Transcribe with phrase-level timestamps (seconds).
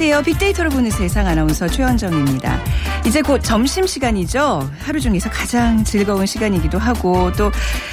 [0.00, 0.22] 안녕하세요.
[0.22, 2.58] 빅데이터로 보는 세상 아나운서 최현정입니다.
[3.04, 4.70] 이제 곧 점심 시간이죠.
[4.78, 7.52] 하루 중에서 가장 즐거운 시간이기도 하고 또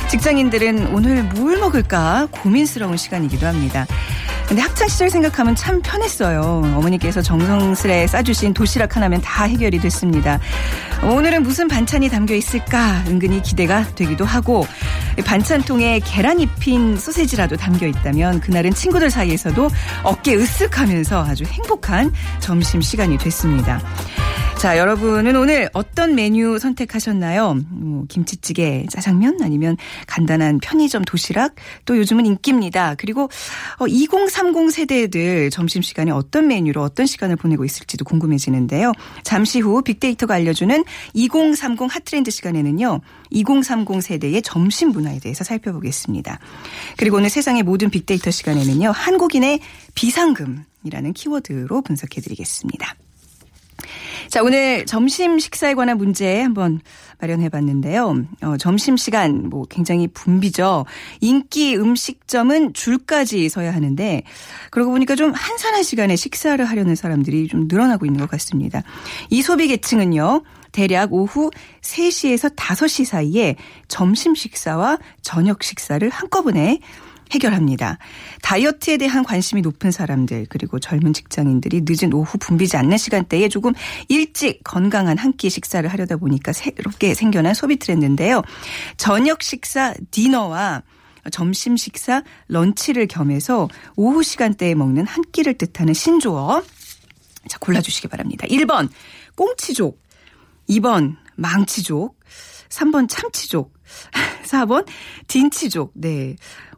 [0.10, 3.86] 직장인들은 오늘 뭘 먹을까 고민스러운 시간이기도 합니다.
[4.48, 6.42] 근데 학창 시절 생각하면 참 편했어요.
[6.78, 10.40] 어머니께서 정성스레 싸주신 도시락 하나면 다 해결이 됐습니다.
[11.04, 14.66] 오늘은 무슨 반찬이 담겨 있을까 은근히 기대가 되기도 하고
[15.26, 19.70] 반찬통에 계란 입힌 소세지라도 담겨 있다면 그날은 친구들 사이에서도
[20.04, 23.82] 어깨 으쓱하면서 아주 행복한 점심 시간이 됐습니다.
[24.58, 27.60] 자, 여러분은 오늘 어떤 메뉴 선택하셨나요?
[27.70, 29.78] 뭐, 김치찌개, 짜장면 아니면
[30.08, 31.54] 간단한 편의점 도시락
[31.86, 32.96] 또 요즘은 인기입니다.
[32.98, 33.30] 그리고
[33.88, 38.94] 2030 세대들 점심시간에 어떤 메뉴로 어떤 시간을 보내고 있을지도 궁금해지는데요.
[39.22, 43.02] 잠시 후 빅데이터가 알려주는 2030 핫트렌드 시간에는요.
[43.30, 46.40] 2030 세대의 점심 문화에 대해서 살펴보겠습니다.
[46.98, 48.90] 그리고 오늘 세상의 모든 빅데이터 시간에는요.
[48.90, 49.60] 한국인의
[49.94, 52.96] 비상금이라는 키워드로 분석해드리겠습니다.
[54.28, 56.80] 자, 오늘 점심 식사에 관한 문제 한번
[57.20, 58.26] 마련해 봤는데요.
[58.44, 60.86] 어, 점심 시간 뭐 굉장히 붐비죠.
[61.22, 64.24] 인기 음식점은 줄까지 서야 하는데
[64.70, 68.84] 그러고 보니까 좀 한산한 시간에 식사를 하려는 사람들이 좀 늘어나고 있는 것 같습니다.
[69.30, 70.44] 이 소비 계층은요.
[70.72, 71.50] 대략 오후
[71.82, 73.56] 3시에서 5시 사이에
[73.88, 76.80] 점심 식사와 저녁 식사를 한꺼번에
[77.32, 77.98] 해결합니다.
[78.42, 83.74] 다이어트에 대한 관심이 높은 사람들 그리고 젊은 직장인들이 늦은 오후 붐비지 않는 시간대에 조금
[84.10, 88.42] 일찍 건강한 한 끼 식사를 하려다 보니까 새롭게 생겨난 소비 트렌드인데요.
[88.98, 90.82] 저녁 식사 디너와
[91.32, 96.64] 점심 식사 런치를 겸해서 오후 시간대에 먹는 한 끼를 뜻하는 신조어
[97.48, 98.48] 자 골라주시기 바랍니다.
[98.48, 98.90] 1번
[99.36, 100.02] 꽁치족
[100.70, 102.18] 2번 망치족
[102.70, 103.74] 3번 참치족
[104.44, 104.86] 4번
[105.28, 106.36] 딘치족 네.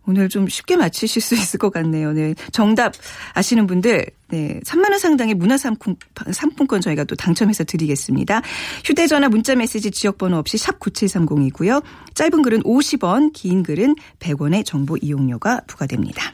[0.09, 2.13] 오늘 좀 쉽게 맞히실 수 있을 것 같네요.
[2.13, 2.33] 네.
[2.51, 2.93] 정답
[3.35, 4.59] 아시는 분들, 네.
[4.65, 8.41] 3만 원 상당의 문화 상품권 저희가 또 당첨해서 드리겠습니다.
[8.83, 11.83] 휴대 전화 문자 메시지 지역 번호 없이 샵 9730이고요.
[12.15, 16.33] 짧은 글은 50원, 긴 글은 100원의 정보 이용료가 부과됩니다.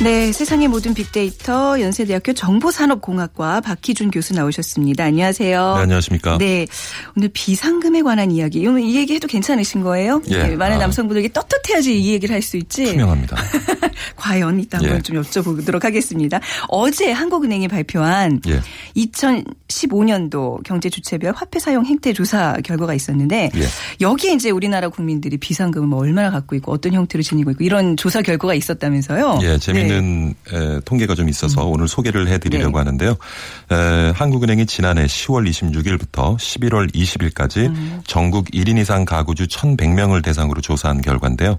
[0.00, 5.02] 네, 세상의 모든 빅데이터 연세대학교 정보산업공학과 박희준 교수 나오셨습니다.
[5.02, 5.74] 안녕하세요.
[5.74, 6.38] 네, 안녕하십니까.
[6.38, 6.68] 네,
[7.16, 8.60] 오늘 비상금에 관한 이야기.
[8.60, 10.22] 이 얘기 해도 괜찮으신 거예요?
[10.30, 10.50] 예.
[10.50, 10.78] 네, 많은 아.
[10.80, 12.84] 남성분들에게 떳떳해야지 이 얘기를 할 수 있지.
[12.84, 13.36] 투명합니다.
[14.14, 15.02] 과연 이따 한번 예.
[15.02, 16.40] 좀 여쭤보도록 하겠습니다.
[16.68, 18.60] 어제 한국은행이 발표한 예.
[18.96, 23.60] 2015년도 경제주체별 화폐 사용 행태 조사 결과가 있었는데 예.
[24.00, 28.22] 여기에 이제 우리나라 국민들이 비상금을 뭐 얼마나 갖고 있고 어떤 형태로 지니고 있고 이런 조사
[28.22, 29.40] 결과가 있었다면서요.
[29.42, 33.16] 예, 재미 있는 에, 통계가 좀 있어서 오늘 소개를 해드리려고 하는데요.
[33.72, 37.72] 에, 한국은행이 지난해 10월 26일부터 11월 20일까지
[38.06, 41.58] 전국 1인 이상 가구주 1,100명을 대상으로 조사한 결과인데요.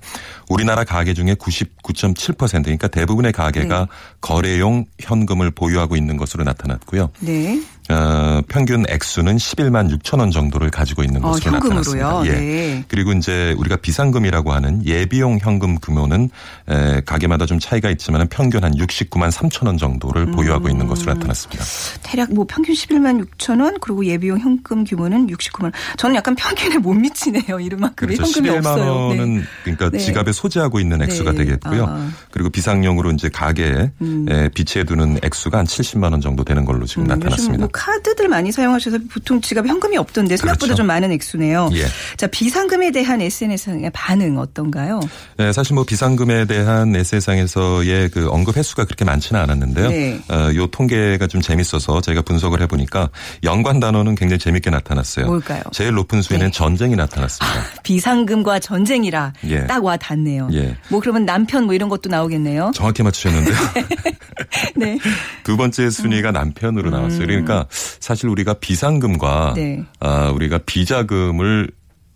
[0.50, 3.88] 우리나라 가계 중에 99.7% 그러니까 대부분의 가계가
[4.22, 7.09] 거래용 현금을 보유하고 있는 것으로 나타났고요.
[7.19, 7.62] 네.
[7.89, 12.03] 어, 평균 액수는 11만 6천 원 정도를 가지고 있는 어, 것으로 현금으로요?
[12.03, 12.25] 나타났습니다.
[12.27, 12.31] 예.
[12.39, 12.83] 네.
[12.88, 16.29] 그리고 이제 우리가 비상금이라고 하는 예비용 현금 규모는
[16.69, 20.31] 에, 가게마다 좀 차이가 있지만 평균 한 69만 3천 원 정도를 음.
[20.33, 21.63] 보유하고 있는 것으로 나타났습니다.
[22.03, 25.71] 대략 뭐 평균 11만 6천 원 그리고 예비용 현금 규모는 69만 원.
[25.97, 27.59] 저는 약간 평균에 못 미치네요.
[27.59, 28.39] 이름만큼의 그렇죠.
[28.39, 29.07] 현금이 11만 없어요.
[29.07, 29.44] 원은 네.
[29.63, 29.97] 그러니까 네.
[29.97, 31.38] 지갑에 소지하고 있는 액수가 네.
[31.39, 31.86] 되겠고요.
[31.88, 32.09] 아.
[32.31, 34.25] 그리고 비상용으로 이제 가게에 음.
[34.30, 37.68] 에, 비치해 두는 액수가 한 70만 원 정도 되는 걸로 지금 음, 나타났습니다.
[37.79, 40.77] 뭐 카드들 많이 사용하셔서 보통 지갑에 현금이 없던데 생각보다 그렇죠.
[40.77, 41.69] 좀 많은 액수네요.
[41.73, 41.85] 예.
[42.17, 44.99] 자 비상금에 대한 SNS상의 반응 어떤가요?
[45.37, 49.89] 네, 사실 뭐 비상금에 대한 SNS상에서의 그 언급 횟수가 그렇게 많지는 않았는데요.
[49.89, 50.21] 네.
[50.29, 53.09] 어, 요 통계가 좀 재밌어서 저희가 분석을 해보니까
[53.43, 55.25] 연관 단어는 굉장히 재밌게 나타났어요.
[55.25, 55.63] 뭘까요?
[55.71, 56.51] 제일 높은 수에는 네.
[56.51, 57.65] 전쟁이 나타났습니다.
[57.83, 59.65] 비상금과 전쟁이라 예.
[59.65, 60.49] 딱 와 닿네요.
[60.51, 60.75] 예.
[60.89, 62.71] 뭐 그러면 남편 뭐 이런 것도 나오겠네요.
[62.75, 63.55] 정확히 맞추셨는데요.
[64.75, 64.97] 네.
[65.43, 67.25] 두 번째 순위가 남편으로 나왔어요.
[67.25, 67.65] 그러니까
[68.00, 69.54] 사실 우리가 비상금과 음.
[69.56, 69.83] 네.
[70.00, 71.71] 아, 우리가 비자금을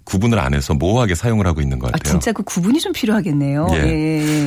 [0.05, 2.11] 구분을 안 해서 모호하게 사용을 하고 있는 것아 같아요.
[2.11, 3.67] 진짜 그 구분이 좀 필요하겠네요.
[3.71, 3.77] 예.
[3.77, 3.87] 예.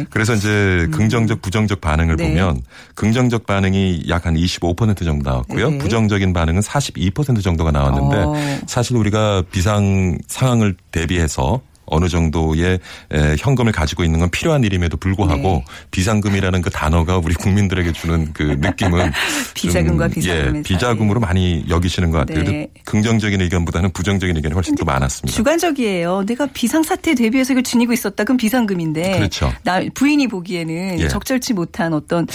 [0.00, 0.06] 예.
[0.10, 2.28] 그래서 이제 긍정적, 부정적 반응을 네.
[2.28, 2.60] 보면
[2.94, 5.70] 긍정적 반응이 약 한 25% 정도 나왔고요.
[5.70, 5.78] 네.
[5.78, 8.34] 부정적인 반응은 42% 정도가 나왔는데 어.
[8.66, 12.78] 사실 우리가 비상 상황을 대비해서 어느 정도의
[13.12, 15.64] 에, 현금을 가지고 있는 건 필요한 일임에도 불구하고 네.
[15.90, 19.12] 비상금이라는 그 단어가 우리 국민들에게 주는 그 느낌은
[19.54, 22.44] 비자금과 좀, 비상금의 예, 비자금으로 많이 여기시는 것 같아요.
[22.44, 22.68] 네.
[22.84, 25.36] 긍정적인 의견보다는 부정적인 의견이 훨씬 더 많았습니다.
[25.36, 26.24] 주관적이에요.
[26.26, 28.24] 내가 비상사태에 대비해서 이걸 지니고 있었다.
[28.24, 29.18] 그럼 비상금인데.
[29.18, 29.52] 그렇죠.
[29.62, 31.08] 나 부인이 보기에는 예.
[31.08, 32.26] 적절치 못한 어떤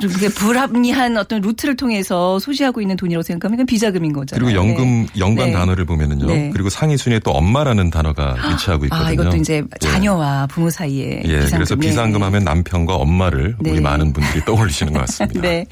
[0.00, 4.44] 좀 불합리한 어떤 루트를 통해서 소지하고 있는 돈이라고 생각하면 이건 비자금인 거잖아요.
[4.44, 5.06] 그리고 연금 네.
[5.18, 5.52] 연관 네.
[5.52, 6.26] 단어를 보면은요.
[6.26, 6.50] 네.
[6.52, 9.08] 그리고 상위 순위에 또 엄마라는 단어가 위치하고 있 거든요.
[9.08, 9.86] 아, 이것도 이제 예.
[9.86, 11.58] 자녀와 부모 사이에 예, 비상금.
[11.58, 11.80] 그래서 네.
[11.88, 13.70] 비상금 하면 남편과 엄마를 네.
[13.70, 15.40] 우리 많은 분들이 떠올리시는 것 같습니다.
[15.46, 15.66] 네.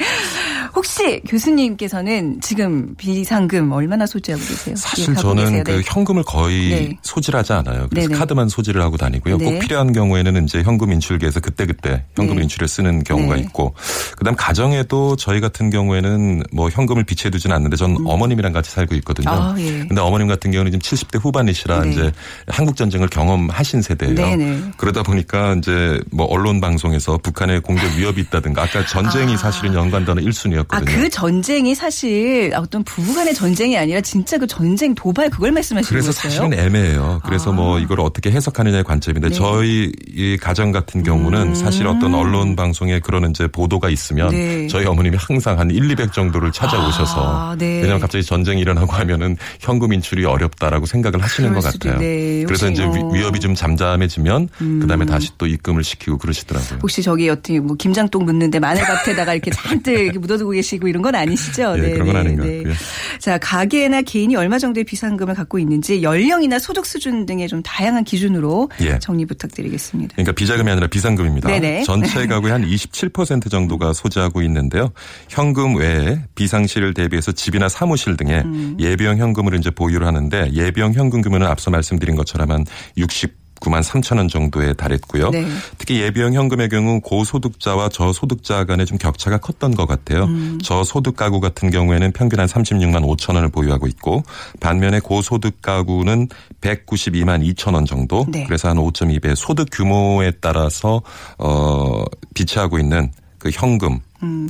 [0.75, 4.75] 혹시 교수님께서는 지금 비상금 얼마나 소지하고 계세요?
[4.76, 5.62] 사실 예, 저는 계세요?
[5.65, 5.82] 그 네.
[5.87, 6.99] 현금을 거의 네.
[7.03, 7.87] 소지하지 않아요.
[7.88, 8.19] 그래서 네네.
[8.19, 9.38] 카드만 소지를 하고 다니고요.
[9.38, 9.44] 네.
[9.44, 12.43] 꼭 필요한 경우에는 이제 현금 인출기에서 그때그때 현금 네.
[12.43, 13.43] 인출에 쓰는 경우가 네.
[13.43, 13.75] 있고
[14.17, 19.31] 그다음 가정에도 저희 같은 경우에는 뭐 현금을 비치해 두지는 않는데 전 어머님이랑 같이 살고 있거든요.
[19.31, 19.35] 음.
[19.35, 19.87] 아, 예.
[19.87, 21.91] 근데 어머님 같은 경우는 지금 70대 후반이시라 네.
[21.91, 22.12] 이제
[22.49, 24.14] 한국 전쟁을 경험하신 세대예요.
[24.14, 24.61] 네네.
[24.76, 29.37] 그러다 보니까 이제 뭐 언론 방송에서 북한의 공격 위협이 있다든가 아까 전쟁이 아.
[29.37, 30.66] 사실은 연관 단어 1순위였거든요.
[30.75, 36.12] 아, 그 전쟁이 사실 어떤 부부간의 전쟁이 아니라 진짜 그 전쟁 도발 그걸 말씀하시는 그래서
[36.20, 36.34] 거예요?
[36.34, 37.20] 사실은 애매해요.
[37.25, 39.31] 그래서 뭐 이걸 어떻게 해석하느냐의 관점인데 아.
[39.31, 39.34] 네.
[39.37, 44.32] 저희 이 가정 같은 경우는 사실 어떤 언론 방송에 그런 이제 보도가 있으면 음.
[44.34, 44.66] 네.
[44.69, 47.76] 저희 어머님이 항상 한 1, 200 정도를 찾아오셔서 아, 네.
[47.76, 51.99] 왜냐하면 갑자기 전쟁이 일어나고 하면은 현금 인출이 어렵다라고 생각을 하시는 것 같아요.
[51.99, 52.43] 네.
[52.44, 52.99] 그래서 이제 뭐- 음.
[52.99, 54.49] 위- 위협이 좀 잠잠해지면
[54.81, 56.79] 그다음에 다시 또 입금을 시키고 그러시더라고요.
[56.83, 61.75] 혹시 저기 어떻게 뭐 김장동 묻는데 마늘밭에다가 이렇게 잔뜩 이렇게 묻어두고 계시고 이런 건 아니시죠?
[61.79, 62.75] 예, 그런 건 아닌 것 같고요.
[63.19, 68.71] 자, 가게나 개인이 얼마 정도의 비상금을 갖고 있는지 연령이나 소득 수준 등의 좀 다양한 기준으로
[68.81, 68.99] 예.
[68.99, 70.15] 정리 부탁드리겠습니다.
[70.15, 71.49] 그러니까 비자금이 아니라 비상금입니다.
[71.49, 71.85] 네네.
[71.85, 74.93] 전체 가구의 한 27% 정도가 소지하고 있는데요.
[75.29, 78.77] 현금 외에 비상시를 대비해서 집이나 사무실 등에 음.
[78.79, 82.65] 예비형 현금을 이제 보유를 하는데 예비형 현금 규모는 앞서 말씀드린 것처럼 한
[82.96, 83.44] 60.
[83.64, 85.31] 9만 3천 원 정도에 달했고요.
[85.31, 85.46] 네.
[85.79, 90.25] 특히 예비형 현금의 경우 고소득자와 저소득자 간에 좀 격차가 컸던 것 같아요.
[90.25, 90.58] 음.
[90.62, 94.23] 저소득 가구 같은 경우에는 평균 한 36만 5천 원을 보유하고 있고
[94.61, 96.29] 반면에 고소득 가구는
[96.61, 98.26] 192만 2천 원 정도.
[98.29, 98.44] 네.
[98.44, 101.02] 그래서 한 5.2배 소득 규모에 따라서
[101.38, 102.05] 어
[102.35, 103.11] 비치하고 있는
[103.44, 104.00] 그 현금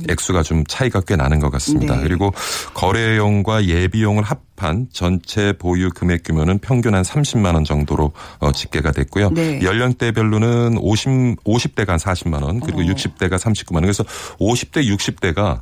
[0.09, 1.95] 액수가 좀 차이가 꽤 나는 것 같습니다.
[1.95, 1.97] 음.
[1.97, 2.03] 네.
[2.07, 2.33] 그리고
[2.73, 9.31] 거래용과 예비용을 합한 전체 보유 금액 규모는 평균 한 30만 원 정도로 어, 집계가 됐고요.
[9.31, 9.59] 네.
[9.61, 12.83] 연령대별로는 50 50대가 한 40만 원, 그리고 어.
[12.85, 13.83] 60대가 39만 원.
[13.83, 14.05] 그래서
[14.39, 15.59] 50대, 60대가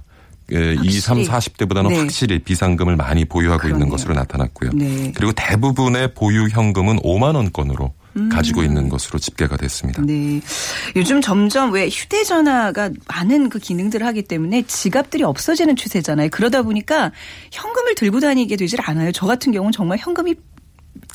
[0.52, 1.66] 예, 2, 3, 확실히.
[1.66, 1.98] 40대보다는 네.
[1.98, 3.78] 확실히 비상금을 많이 보유하고 그러네요.
[3.78, 4.72] 있는 것으로 나타났고요.
[4.76, 5.12] 네.
[5.16, 7.94] 그리고 대부분의 보유 현금은 5만 원권으로
[8.32, 10.02] 가지고 있는 것으로 집계가 됐습니다.
[10.02, 10.06] 음.
[10.06, 10.42] 네.
[10.96, 16.30] 요즘 점점 왜 휴대전화가 많은 그 기능들을 하기 때문에 지갑들이 없어지는 추세잖아요.
[16.30, 17.12] 그러다 보니까
[17.52, 19.12] 현금을 들고 다니게 되질 않아요.
[19.12, 20.36] 저 같은 경우는 정말 현금이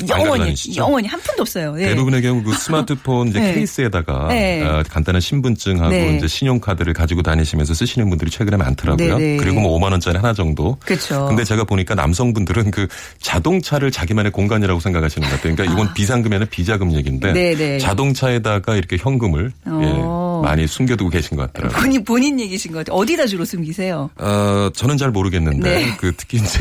[0.09, 0.55] 영원히?
[0.77, 1.75] 영원히 한 푼도 없어요.
[1.79, 1.89] 예.
[1.89, 3.55] 대부분의 경우 그 스마트폰 이제 네.
[3.55, 4.63] 케이스에다가 네.
[4.63, 6.17] 어, 간단한 신분증하고 네.
[6.17, 9.19] 이제 신용카드를 가지고 다니시면서 쓰시는 분들이 최근에 많더라고요.
[9.19, 9.37] 네, 네.
[9.37, 10.77] 그리고 뭐 5만 원짜리 하나 정도.
[10.85, 11.27] 그렇죠.
[11.27, 12.87] 근데 제가 보니까 남성분들은 그
[13.21, 15.55] 자동차를 자기만의 공간이라고 생각하시는 것 같아요.
[15.55, 17.79] 그러니까 이건 비상금이 아니라 비자금 얘기인데 네, 네.
[17.79, 20.43] 자동차에다가 이렇게 현금을 어.
[20.45, 21.81] 예, 많이 숨겨두고 계신 것 같더라고요.
[21.81, 22.97] 본인 본인 얘기신 것 같아요.
[22.97, 24.11] 어디다 주로 숨기세요?
[24.17, 25.97] 어, 저는 잘 모르겠는데 네.
[25.99, 26.61] 그 특히 이제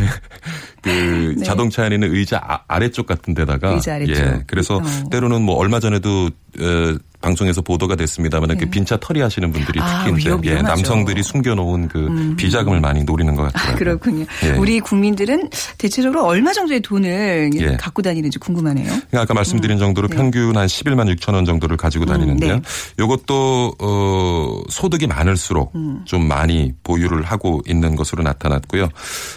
[0.87, 1.43] 그 네.
[1.45, 4.15] 자동차 안에 있는 의자 아, 아래쪽 같은 데다가 의자 아래쪽.
[4.15, 4.43] 예.
[4.47, 5.09] 그래서 어.
[5.11, 6.29] 때로는 뭐 얼마 전에도
[6.59, 9.85] 어, 방송에서 보도가 됐습니다만 그 빈차 털이 하시는 분들이 네.
[9.85, 10.57] 아, 특히 예.
[10.57, 10.63] 음.
[10.63, 13.75] 남성들이 숨겨놓은 그 비자금을 많이 노리는 것 아, 같더라고요.
[13.75, 14.25] 그렇군요.
[14.43, 14.51] 예.
[14.51, 17.77] 우리 국민들은 대체적으로 얼마 정도의 돈을 예.
[17.77, 18.85] 갖고 다니는지 궁금하네요.
[18.85, 22.55] 그러니까 아까 말씀드린 정도로 평균 한 11만 6천 원 정도를 가지고 다니는데요.
[22.55, 22.61] 네.
[23.03, 26.01] 이것도 어 소득이 많을수록 음.
[26.05, 28.89] 좀 많이 보유를 하고 있는 것으로 나타났고요.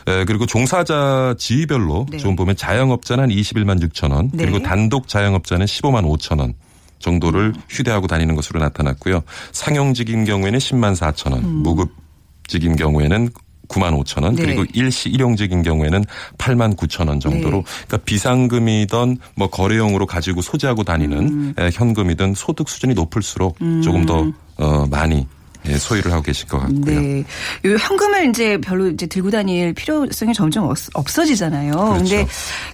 [0.06, 2.18] 에, 그리고 종사자 지위별로 네.
[2.18, 4.44] 좀 보면 자영업자는 한 21만 6천 원, 네.
[4.44, 6.54] 그리고 단독 자영업자는 15만 5천 원.
[7.00, 7.62] 정도를 음.
[7.68, 9.22] 휴대하고 다니는 것으로 나타났고요.
[9.52, 11.62] 상용직인 경우에는 10만 4천 원, 음.
[11.62, 13.30] 무급직인 경우에는
[13.68, 14.44] 9만 5천 원 네.
[14.44, 16.04] 그리고 일시 일용직인 경우에는
[16.38, 17.64] 8만 9천 원 정도로 네.
[17.86, 21.54] 그러니까 비상금이든 뭐 거래용으로 가지고 소지하고 다니는 음.
[21.58, 25.26] 에, 현금이든 소득 수준이 높을수록 조금 더 어, 많이
[25.68, 26.84] 예, 소유를 하고 계실 것 같고요.
[27.00, 27.24] 네.
[27.64, 31.72] 요 현금을 이제 별로 이제 들고 다닐 필요성이 점점 없- 없어지잖아요.
[31.72, 31.94] 그렇죠.
[31.98, 32.26] 근데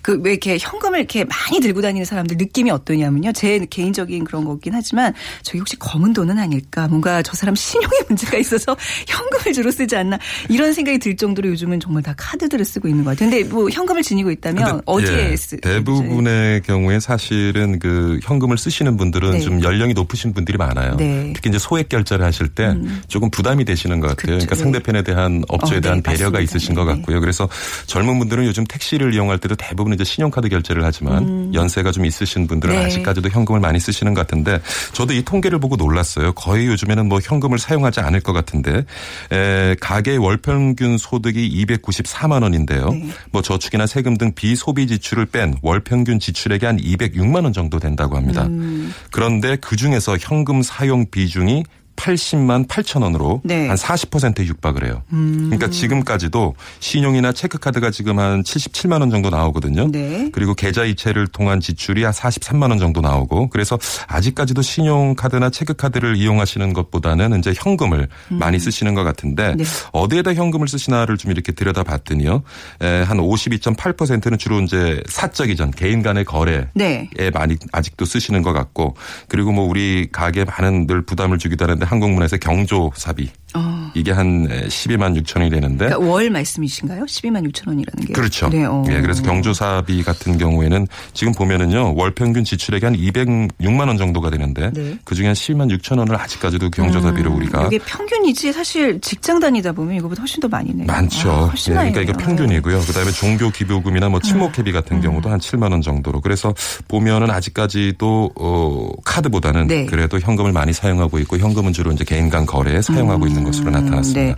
[0.03, 3.33] 그왜 이렇게 현금을 이렇게 많이 들고 다니는 사람들 느낌이 어떠냐면요.
[3.33, 5.13] 제 개인적인 그런 거긴 하지만
[5.43, 6.87] 저기 혹시 검은 돈은 아닐까?
[6.89, 8.77] 뭔가 저 사람 신용에 문제가 있어서
[9.07, 10.19] 현금을 주로 쓰지 않나?
[10.49, 13.31] 이런 생각이 들 정도로 요즘은 정말 다 카드들을 쓰고 있는 것 같아요.
[13.31, 15.57] 근데 뭐 현금을 지니고 있다면 어디에 예, 쓰?
[15.61, 19.41] 대부분의 경우에 사실은 그 현금을 쓰시는 분들은 네.
[19.41, 20.97] 좀 연령이 높으신 분들이 많아요.
[20.97, 21.33] 네.
[21.35, 22.76] 특히 이제 소액 결제를 하실 때
[23.09, 24.27] 조금 부담이 되시는 것 같아요.
[24.37, 24.61] 그러니까 네.
[24.63, 26.41] 상대편에 대한 업체에 어, 대한 네, 배려가 맞습니다.
[26.41, 26.97] 있으신 것 네, 네.
[26.99, 27.21] 같고요.
[27.21, 27.49] 그래서
[27.87, 32.75] 젊은 분들은 요즘 택시를 이용할 때도 대부분 이제 신용카드 결제를 하지만 연세가 좀 있으신 분들은
[32.75, 32.81] 음.
[32.81, 32.87] 네.
[32.87, 34.61] 아직까지도 현금을 많이 쓰시는 것 같은데
[34.93, 36.33] 저도 이 통계를 보고 놀랐어요.
[36.33, 38.85] 거의 요즘에는 뭐 현금을 사용하지 않을 것 같은데
[39.33, 42.91] 에, 가계 월 평균 소득이 294만 원인데요.
[42.91, 43.09] 네.
[43.33, 48.17] 뭐 저축이나 세금 등 비소비 지출을 뺀 월 평균 지출액이 한 206만 원 정도 된다고
[48.17, 48.45] 합니다.
[48.47, 48.93] 음.
[49.11, 51.65] 그런데 그 중에서 현금 사용 비중이
[51.97, 53.65] 80만 8천 원으로 네.
[53.65, 53.71] 음.
[53.71, 55.03] 한 40%에 육박을 해요.
[55.09, 59.91] 그러니까 지금까지도 신용이나 체크카드가 지금 한 77만 원 정도 나오거든요.
[59.91, 60.31] 네.
[60.33, 66.73] 그리고 계좌 이체를 통한 지출이 한 43만 원 정도 나오고 그래서 아직까지도 신용카드나 체크카드를 이용하시는
[66.73, 69.57] 것보다는 이제 현금을 많이 쓰시는 것 같은데 음.
[69.59, 69.65] 네.
[69.93, 72.43] 어디에다 현금을 쓰시나를 좀 이렇게 들여다봤더니요.
[72.83, 77.09] 에, 한 52.8%는 주로 이제 사적 이전 개인 간의 거래에 네.
[77.33, 78.97] 많이 아직도 쓰시는 것 같고
[79.29, 83.91] 그리고 뭐 우리 가게 많은 늘 부담을 주기도 하는데 한국문화에서 경조사비 어.
[83.95, 87.05] 이게 한 12만 6천 원이 되는데 그러니까 월 말씀이신가요?
[87.05, 88.13] 12만 6천 원이라는 게.
[88.13, 88.49] 그렇죠.
[88.49, 88.85] 네, 어.
[88.91, 94.71] 예, 그래서 경조사비 같은 경우에는 지금 보면은요 월 평균 지출액이 한 206만 원 정도가 되는데
[94.73, 94.99] 네.
[95.05, 99.97] 그 중에 한 12만 6천 원을 아직까지도 경조사비로 우리가 이게 평균이지 사실 직장 다니다 보면
[99.97, 100.87] 이거보다 훨씬 더 많이 내요.
[100.87, 101.31] 많죠.
[101.31, 102.27] 아, 훨씬 예, 그러니까 이게 내요.
[102.27, 102.81] 평균이고요.
[102.81, 104.73] 그다음에 종교 기부금이나 뭐 친목회비 음.
[104.73, 106.21] 같은 경우도 한 7만 원 정도로.
[106.21, 106.55] 그래서
[106.89, 109.87] 보면은 아직까지도 어 카드보다는 네.
[109.87, 114.21] 그래도 현금을 많이 사용하고 있고 현금은 주로 이제 개인 간 거래에 사용하고 있는 것으로 나타났습니다.
[114.21, 114.35] 네.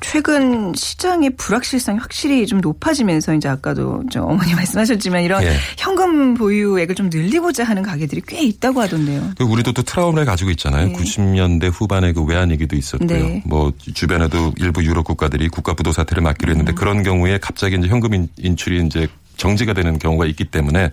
[0.00, 5.56] 최근 시장의 불확실성이 확실히 좀 높아지면서 이제 아까도 저 어머니 말씀하셨지만 이런 예.
[5.78, 9.32] 현금 보유액을 좀 늘리고자 하는 가게들이 꽤 있다고 하던데요.
[9.38, 10.88] 그 우리도 또 트라우마를 가지고 있잖아요.
[10.88, 10.92] 네.
[10.94, 13.08] 90년대 후반에 그 외환 위기도 있었고요.
[13.08, 13.42] 네.
[13.46, 16.58] 뭐 주변에도 일부 유럽 국가들이 국가 부도 사태를 맞기로 음.
[16.58, 20.90] 했는데 그런 경우에 갑자기 이제 현금 인- 인출이 이제 정지가 되는 경우가 있기 때문에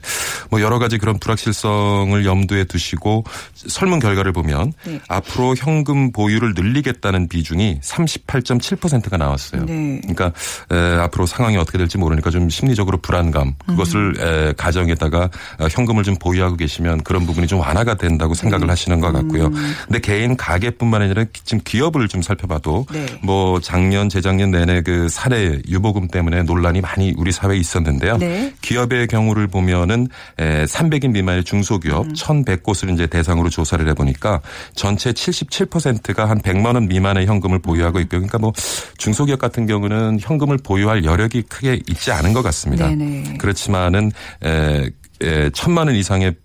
[0.50, 5.00] 뭐 여러 가지 그런 불확실성을 염두에 두시고 설문 결과를 보면 네.
[5.08, 9.66] 앞으로 현금 보유를 늘리겠다는 비중이 38.7%가 나왔어요.
[9.66, 10.00] 네.
[10.02, 10.32] 그러니까
[10.72, 15.30] 에, 앞으로 상황이 어떻게 될지 모르니까 좀 심리적으로 불안감 그것을 에, 가정에다가
[15.60, 19.52] 어, 현금을 좀 보유하고 계시면 그런 부분이 좀 완화가 된다고 생각을 하시는 것 같고요.
[19.86, 23.06] 근데 개인 가게뿐만 아니라 지금 기업을 좀 살펴봐도 네.
[23.22, 28.18] 뭐 작년 재작년 내내 그 사례 유보금 때문에 논란이 많이 우리 사회에 있었는데요.
[28.40, 28.54] 네.
[28.62, 32.14] 기업의 경우를 보면은 에, 300인 미만의 중소기업 음.
[32.14, 34.42] 1,100곳을 이제 대상으로 조사를 해보니까
[34.76, 38.22] 전체 77%가 한 100만 원 미만의 현금을 보유하고 있고요.
[38.22, 38.54] 그러니까 뭐
[38.98, 42.88] 중소기업 같은 경우는 현금을 보유할 여력이 크게 있지 않은 것 같습니다.
[42.88, 43.38] 네네.
[43.38, 44.12] 그렇지만은
[44.44, 44.90] 에,
[45.22, 46.36] 에, 천만 원 이상의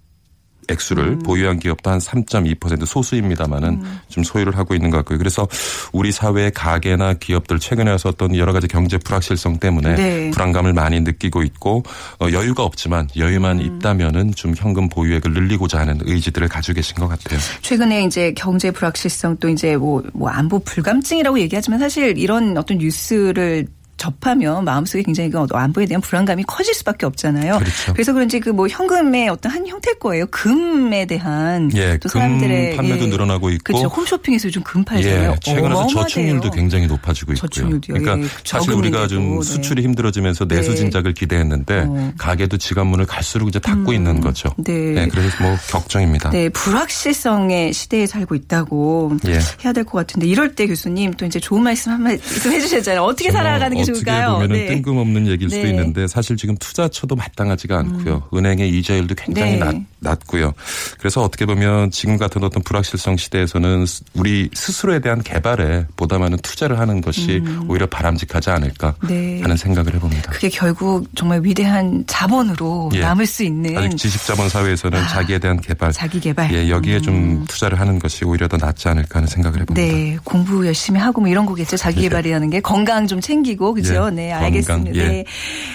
[0.68, 1.18] 액수를 음.
[1.21, 5.18] 보유한 기업도 한 3.2% 소수입니다만은 좀 소유를 하고 있는 것 같고요.
[5.18, 5.47] 그래서
[5.92, 10.30] 우리 사회의 가게나 기업들 최근에 와서 어떤 여러 가지 경제 불확실성 때문에 네.
[10.30, 11.83] 불안감을 많이 느끼고 있고
[12.21, 13.78] 어, 여유가 없지만 여유만 음.
[13.78, 17.38] 있다면은 좀 현금 보유액을 늘리고자 하는 의지들을 가지고 계신 것 같아요.
[17.62, 23.66] 최근에 이제 경제 불확실성 또 이제 뭐, 뭐 안보 불감증이라고 얘기하지만 사실 이런 어떤 뉴스를
[23.96, 27.58] 접하면 마음속에 굉장히 그 안보에 대한 불안감이 커질 수밖에 없잖아요.
[27.58, 27.94] 그렇죠.
[27.96, 30.26] 래서 그런지 그 뭐 현금의 어떤 한 형태일 거예요.
[30.26, 33.88] 금에 대한 예, 또금 사람들의 판매도 늘어나고 있고 그렇죠.
[33.88, 35.32] 홈쇼핑에서 요즘 금 팔잖아요.
[35.32, 36.02] 예, 최근에 서 어마어마하대요.
[36.02, 37.48] 저축률도 굉장히 높아지고 있고요.
[37.48, 37.98] 저축률도요.
[37.98, 39.42] 그러니까 예, 사실 우리가 좀 네.
[39.42, 40.76] 수출이 힘들어지면서 내수 네.
[40.76, 42.12] 진작을 기대했는데 어.
[42.16, 44.50] 가게도 지갑문을 갈수록 이제 닫고 있는 거죠.
[44.58, 45.08] 네.
[45.08, 46.30] 그래서 뭐 걱정입니다.
[46.30, 49.40] 네, 불확실성의 시대에 살고 있다고 예.
[49.64, 53.02] 해야 될 것 같은데 이럴 때 교수님 또 이제 좋은 말씀 한 말씀 해주셨잖아요.
[53.02, 54.24] 어떻게 정말 살아가는 게 어떻게?
[54.26, 54.66] 보면은 네.
[54.66, 55.70] 뜬금없는 얘기일 수도 네.
[55.70, 55.74] 음.
[55.74, 58.28] 있는데 사실 지금 투자처도 마땅하지가 않고요.
[58.34, 59.58] 은행의 이자율도 굉장히 네.
[59.58, 60.52] 낮, 낮고요.
[60.98, 66.78] 그래서 어떻게 보면 지금 같은 어떤 불확실성 시대에서는 우리 스스로에 대한 개발에 보다 많은 투자를
[66.78, 69.08] 하는 것이 오히려 바람직하지 않을까 음.
[69.08, 69.40] 네.
[69.42, 70.30] 하는 생각을 해봅니다.
[70.32, 73.00] 그게 결국 정말 위대한 자본으로 예.
[73.00, 75.98] 남을 수 있는 아직 지식 자본 사회에서는 자기에 대한 개발, 네.
[75.98, 76.50] 자기 개발.
[76.50, 76.54] 음.
[76.54, 79.74] 예, 여기에 좀 투자를 하는 것이 오히려 더 낫지 않을까 하는 생각을 해봅니다.
[79.74, 81.76] 네, 공부 열심히 하고 뭐 이런 거겠죠.
[81.76, 84.06] 자기 개발이라는 게 건강 좀 챙기고 그죠?
[84.06, 84.96] 예, 네, 건강, 알겠습니다.
[84.96, 85.08] 예.
[85.08, 85.24] 네.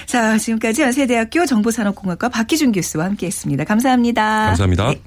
[0.05, 3.63] 자, 지금까지 연세대학교 정보산업공학과 박기준 교수와 함께 했습니다.
[3.63, 4.47] 감사합니다.
[4.47, 4.89] 감사합니다.
[4.89, 5.01] 네.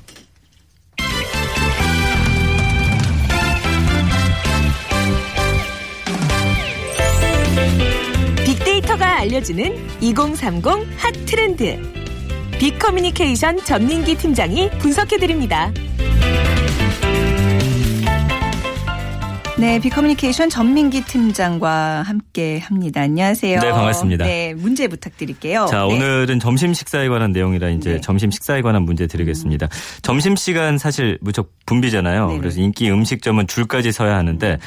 [9.23, 11.81] 알려주는 2030 핫 트렌드.
[12.59, 15.73] 빅커뮤니케이션 전민기 팀장이 분석해드립니다.
[19.63, 23.03] 네, 비커뮤니케이션 전민기 팀장과 함께 합니다.
[23.03, 23.61] 안녕하세요.
[23.61, 24.25] 네, 반갑습니다.
[24.25, 25.69] 네, 문제 부탁드릴게요.
[25.71, 25.95] 자, 네.
[25.95, 28.01] 오늘은 점심 식사에 관한 내용이라 이제 네.
[28.01, 29.69] 점심 식사에 관한 문제 드리겠습니다.
[30.03, 32.27] 점심 시간 사실 무척 붐비잖아요.
[32.27, 32.41] 네네.
[32.41, 34.59] 그래서 인기 음식점은 줄까지 서야 하는데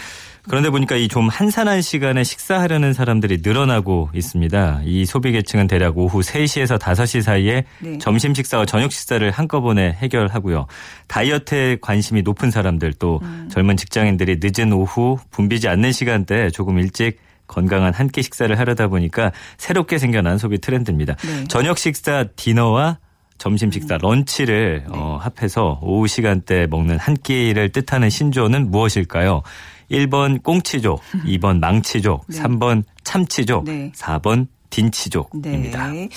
[0.47, 4.81] 그런데 보니까 이 좀 한산한 시간에 식사하려는 사람들이 늘어나고 있습니다.
[4.83, 7.97] 이 소비 계층은 대략 오후 3시에서 5시 사이에 네.
[7.99, 10.67] 점심 식사와 저녁 식사를 한꺼번에 해결하고요.
[11.07, 13.47] 다이어트에 관심이 높은 사람들 또 음.
[13.51, 19.31] 젊은 직장인들이 늦은 오후 붐비지 않는 시간대에 조금 일찍 건강한 한 끼 식사를 하려다 보니까
[19.57, 21.15] 새롭게 생겨난 소비 트렌드입니다.
[21.15, 21.29] 네.
[21.29, 21.47] 음.
[21.47, 22.97] 저녁 식사 디너와
[23.37, 24.93] 점심 식사 런치를 네.
[24.97, 29.43] 어, 합해서 오후 시간대 먹는 한 끼를 뜻하는 신조어는 무엇일까요?
[29.91, 32.41] 1번 꽁치족, 2번 망치족, 네.
[32.41, 33.91] 3번 참치족, 네.
[33.93, 35.87] 4번 딘치족입니다.
[35.89, 36.09] 네.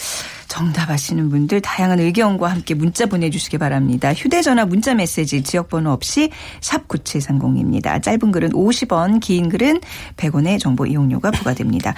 [0.48, 4.12] 정답 아시는 분들 다양한 의견과 함께 문자 보내주시기 바랍니다.
[4.14, 8.02] 휴대전화 문자 메시지 지역번호 없이 샵 9730입니다.
[8.02, 9.80] 짧은 글은 50원, 긴 글은
[10.16, 11.94] 100원의 정보 이용료가 부과됩니다.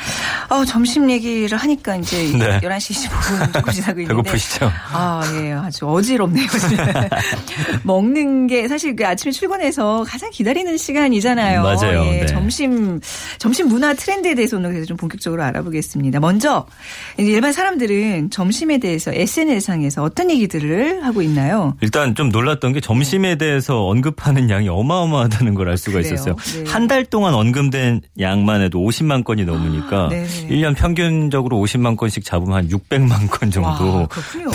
[0.48, 2.58] 어, 점심 얘기를 하니까 이제 네.
[2.60, 4.22] 11시 25분 조금 지나고 있는데.
[4.22, 4.70] 배고프시죠?
[4.92, 6.46] 아, 예, 아주 어지럽네요.
[7.84, 11.62] 먹는 게 사실 그 아침에 출근해서 가장 기다리는 시간이잖아요.
[11.62, 12.04] 맞아요.
[12.06, 12.26] 예, 네.
[12.26, 13.00] 점심,
[13.38, 16.20] 점심 문화 트렌드에 대해서 오늘 좀 본격적으로 알아보겠습니다.
[16.20, 16.39] 먼저,
[17.18, 21.76] 이제 일반 사람들은 점심에 대해서 SNS상에서 어떤 얘기들을 하고 있나요?
[21.80, 26.14] 일단 좀 놀랐던 게 점심에 대해서 언급하는 양이 어마어마하다는 걸 알 수가 그래요?
[26.14, 26.36] 있었어요.
[26.64, 26.64] 네.
[26.70, 30.26] 한달 동안 언급된 양만 해도 50만 건이 넘으니까 아, 네.
[30.48, 34.08] 1년 평균적으로 50만 건씩 잡으면 한 600만 건 정도 와.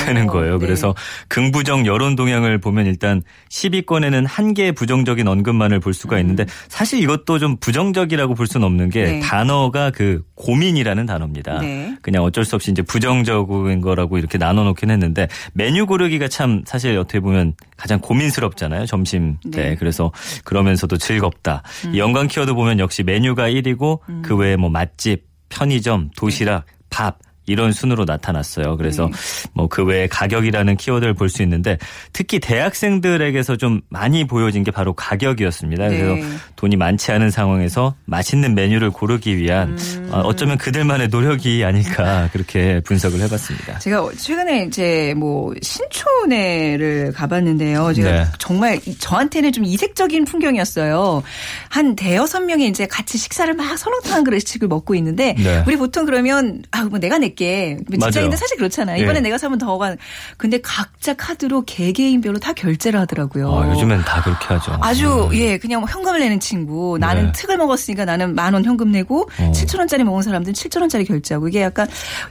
[0.06, 0.58] 되는 거예요.
[0.58, 0.66] 네.
[0.66, 0.94] 그래서
[1.30, 7.40] 긍부정 여론 동향을 보면 일단 10위권에는 한 개의 부정적인 언급만을 볼 수가 있는데 사실 이것도
[7.40, 9.06] 좀 부정적이라고 볼 수는 없는 게 음.
[9.06, 9.20] 네.
[9.22, 11.60] 단어가 그 고민이라는 단어입니다.
[11.60, 11.75] 네.
[12.02, 16.98] 그냥 어쩔 수 없이 이제 부정적인 거라고 이렇게 나눠 놓긴 했는데 메뉴 고르기가 참 사실
[16.98, 18.86] 어떻게 보면 가장 고민스럽잖아요.
[18.86, 19.64] 점심 때.
[19.64, 19.70] 네.
[19.72, 19.76] 음.
[19.80, 20.12] 그래서
[20.44, 21.64] 그러면서도 즐겁다.
[21.94, 27.72] 이 연관 키워드 보면 역시 메뉴가 1위고 그 외에 뭐 맛집, 편의점, 도시락, 밥 이런
[27.72, 28.78] 순으로 나타났어요.
[28.78, 29.12] 그래서 네.
[29.54, 31.78] 뭐그 외에 가격이라는 키워드를 볼 수 있는데
[32.14, 35.88] 특히 대학생들에게서 좀 많이 보여진 게 바로 가격이었습니다.
[35.90, 35.98] 네.
[35.98, 40.10] 그래서 돈이 많지 않은 상황에서 맛있는 메뉴를 고르기 위한 음.
[40.12, 43.80] 어, 어쩌면 그들만의 노력이 아닐까 그렇게 분석을 해봤습니다.
[43.80, 47.94] 제가 최근에 이제 뭐 신촌에를 가봤는데요.
[47.94, 48.26] 제가 네.
[48.40, 51.24] 정말 이- 저한테는 좀 이색적인 풍경이었어요.
[51.70, 55.64] 한 대여섯 명이 이제 같이 식사를 막 설렁탕 한 그릇씩을 먹고 있는데 네.
[55.68, 57.78] 우리 보통 그러면 아뭐 내가 낼게.
[57.92, 58.38] 직장인들.
[58.38, 59.02] 사실 그렇잖아요.
[59.04, 59.22] 이번에 예.
[59.22, 59.96] 내가 사면 더 가.
[60.38, 63.54] 근데 각자 카드로 개개인별로 다 결제를 하더라고요.
[63.54, 64.78] 아, 요즘엔 다 그렇게 하죠.
[64.82, 65.36] 아주 음.
[65.36, 67.32] 예 그냥 뭐 현금을 내는 친구 나는 네.
[67.34, 69.52] 특을 먹었으니까 나는 만 원 현금 내고 어.
[69.54, 71.88] 7천 원짜리 먹은 사람들은 7천 원짜리 결제하고 이게 약간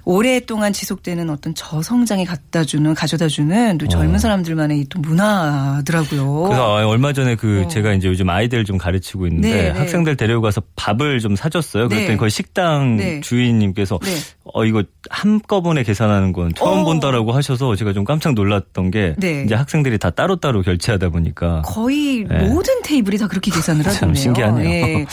[0.06, 4.18] 오랫동안 지속되는 어떤 저성장에 갖다주는 가져다주는 또 젊은 어.
[4.18, 6.42] 사람들만의 또 문화더라고요.
[6.44, 7.68] 그래서 아, 얼마 전에 그 어.
[7.68, 9.78] 제가 이제 요즘 아이들 좀 가르치고 있는데 네, 네.
[9.78, 11.88] 학생들 데려가서 밥을 좀 사줬어요.
[11.88, 12.16] 그랬더니 네.
[12.16, 13.20] 거기 식당 네.
[13.20, 14.10] 주인님께서 네.
[14.44, 16.84] 어 이거 한꺼번에 계산하는 건 처음 어.
[16.84, 19.42] 본다라고 하셔서 제가 좀 깜짝 놀랐던 게 네.
[19.44, 22.48] 이제 학생들이 다 따로따로 결제하다 보니까 거의 네.
[22.48, 24.14] 모든 테이블이 다 그렇게 계산을 참 하던데요.
[24.22, 24.68] 신기하네요.
[24.70, 25.06] 예.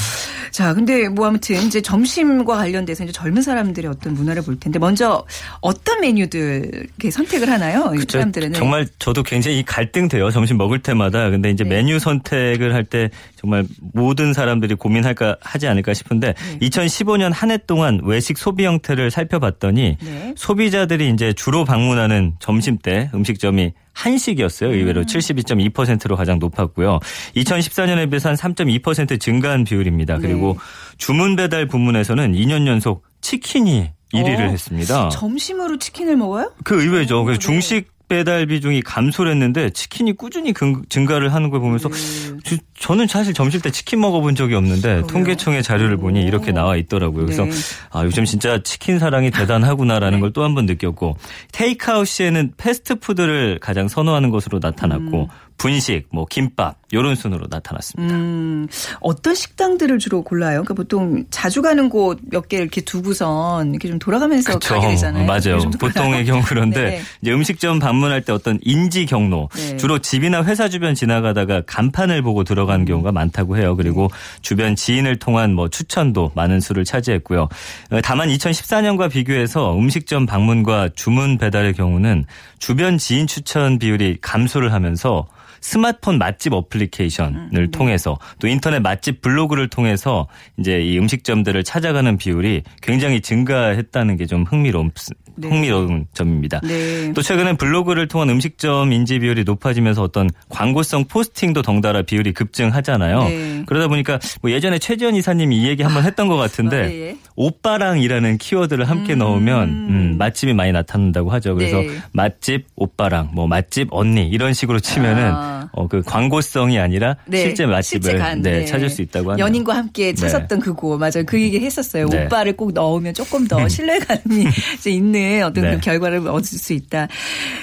[0.52, 5.26] 자, 근데 뭐 아무튼 이제 점심과 관련돼서 이제 젊은 사람들의 어떤 문화를 볼 텐데 먼저
[5.62, 7.91] 어떤 메뉴들 이렇게 선택을 하나요?
[7.96, 8.17] 이 그쵸.
[8.17, 10.30] 사람들은 정말 저도 굉장히 갈등돼요.
[10.32, 11.30] 점심 먹을 때마다.
[11.30, 11.70] 근데 이제 네.
[11.78, 16.67] 메뉴 선택을 할 때 정말 모든 사람들이 고민할까 하지 않을까 싶은데 네.
[16.67, 20.34] 2015년 한 해 동안 외식 소비 형태를 살펴봤더니 네.
[20.36, 24.74] 소비자들이 이제 주로 방문하는 점심 때 음식점이 한식이었어요.
[24.74, 27.00] 의외로 72.2%로 가장 높았고요.
[27.36, 30.18] 2014년에 비해서 한 3.2% 증가한 비율입니다.
[30.20, 30.58] 그리고
[30.98, 35.10] 주문 배달 부문에서는 2년 연속 치킨이 1위를 어, 했습니다.
[35.10, 36.54] 점심으로 치킨을 먹어요?
[36.64, 37.24] 그 의외죠.
[37.24, 37.46] 그래서 네.
[37.46, 42.58] 중식 배달 비중이 감소를 했는데 치킨이 꾸준히 근- 증가를 하는 걸 보면서 네.
[42.78, 47.26] 저, 는 사실 점심 때 치킨 먹어본 적이 없는데 통계청의 자료를 보니 이렇게 나와 있더라고요.
[47.26, 47.52] 그래서 네.
[47.91, 51.15] 아, 요즘 진짜 치킨 사랑이 대단하구나라는 걸또 한 번 느꼈고
[51.54, 55.30] 테이크아웃 시에는 패스트푸드를 가장 선호하는 것으로 나타났고
[55.62, 58.15] 분식, 뭐 김밥 이런 순으로 나타났습니다.
[58.15, 58.67] 음,
[59.00, 60.63] 어떤 식당들을 주로 골라요?
[60.63, 64.76] 그러니까 보통 자주 가는 곳 몇 개 이렇게 두고선 이렇게 좀 돌아가면서 그렇죠.
[64.76, 65.26] 가게 되잖아요.
[65.26, 65.60] 맞아요.
[65.80, 66.26] 보통의?
[66.26, 67.02] 경우 그런데 네.
[67.21, 69.78] 이제 음식점 방문할 때 어떤 인지 경로 네.
[69.78, 72.43] 주로 집이나 회사 주변 지나가다가 간판을 보고 음.
[72.43, 73.76] 들어가는 경우가 많다고 해요.
[73.76, 74.10] 그리고
[74.41, 77.47] 주변 지인을 통한 뭐 추천도 많은 수를 차지했고요.
[77.91, 82.26] 어, 다만 2014년과 비교해서 음식점 방문과 주문 배달의 경우는
[82.60, 85.28] 주변 지인 추천 비율이 감소를 하면서
[85.62, 93.21] 스마트폰 맛집 어플리케이션을 통해서 또 인터넷 맛집 블로그를 통해서 이제 이 음식점들을 찾아가는 비율이 굉장히
[93.21, 94.91] 증가했다는 게 좀 흥미로운
[95.36, 95.50] 네.
[95.50, 96.60] 흥미로운 점입니다.
[96.63, 97.12] 네.
[97.13, 103.24] 또 최근에 블로그를 통한 음식점 인지 비율이 높아지면서 어떤 광고성 포스팅도 덩달아 비율이 급증하잖아요.
[103.24, 103.63] 네.
[103.65, 107.17] 그러다 보니까 뭐 예전에 최지원 이사님이 이 얘기 한번 했던 것 같은데 네, 예.
[107.36, 111.56] 오빠랑이라는 키워드를 함께 넣으면 음, 맛집이 많이 나타난다고 하죠.
[111.56, 111.89] 그래서 네.
[112.12, 115.70] 맛집 오빠랑 뭐 맛집 언니 이런 식으로 치면은 아.
[115.74, 118.65] 어, 그 광고성이 아니라 네, 실제 맛집을 네, 네.
[118.65, 119.46] 찾을 수 있다고 하네요.
[119.46, 121.24] 연인과 함께 찾았던 그곳 맞아요.
[121.26, 122.08] 그 얘기 했었어요.
[122.10, 122.26] 네.
[122.26, 124.46] 오빠를 꼭 넣으면 조금 더 신뢰감이
[124.88, 125.76] 이제 있는 어떤 네.
[125.76, 127.08] 그 결과를 얻을 수 있다.